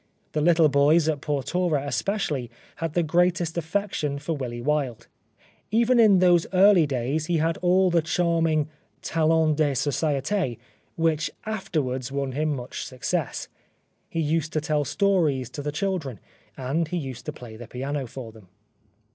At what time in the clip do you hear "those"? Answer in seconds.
6.65-6.73